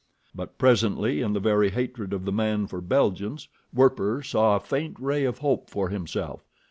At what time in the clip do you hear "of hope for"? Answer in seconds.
5.25-5.89